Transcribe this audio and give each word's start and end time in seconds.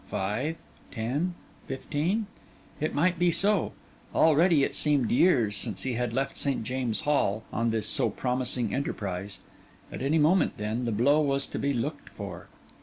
Five? 0.09 0.55
ten? 0.89 1.35
fifteen? 1.67 2.25
It 2.79 2.95
might 2.95 3.19
be 3.19 3.31
so; 3.31 3.73
already, 4.15 4.63
it 4.63 4.73
seemed 4.73 5.11
years 5.11 5.55
since 5.55 5.83
he 5.83 5.93
had 5.93 6.11
left 6.11 6.35
St. 6.35 6.63
James's 6.63 7.01
Hall 7.03 7.43
on 7.53 7.69
this 7.69 7.85
so 7.87 8.09
promising 8.09 8.73
enterprise; 8.73 9.41
at 9.91 10.01
any 10.01 10.17
moment, 10.17 10.57
then, 10.57 10.85
the 10.85 10.91
blow 10.91 11.21
was 11.21 11.45
to 11.45 11.59
be 11.59 11.71
looked 11.71 12.09
for. 12.09 12.47